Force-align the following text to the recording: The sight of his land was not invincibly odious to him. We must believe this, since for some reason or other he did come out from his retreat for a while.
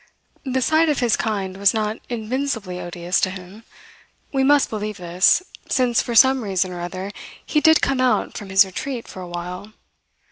The 0.45 0.63
sight 0.63 0.89
of 0.89 0.99
his 0.99 1.23
land 1.23 1.57
was 1.57 1.75
not 1.75 1.97
invincibly 2.09 2.79
odious 2.79 3.21
to 3.21 3.29
him. 3.29 3.65
We 4.33 4.43
must 4.43 4.71
believe 4.71 4.97
this, 4.97 5.43
since 5.69 6.01
for 6.01 6.15
some 6.15 6.43
reason 6.43 6.71
or 6.71 6.81
other 6.81 7.11
he 7.45 7.61
did 7.61 7.83
come 7.83 8.01
out 8.01 8.35
from 8.35 8.49
his 8.49 8.65
retreat 8.65 9.07
for 9.07 9.21
a 9.21 9.27
while. 9.27 9.73